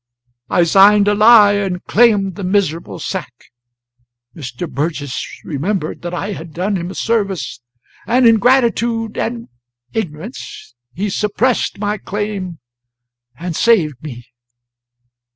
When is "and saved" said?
13.37-14.01